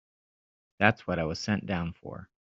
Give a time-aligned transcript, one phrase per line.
[0.79, 2.27] That's what I was sent down for.